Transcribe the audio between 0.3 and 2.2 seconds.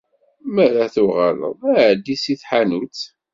Mi ara tuɣaleḍ, ɛeddi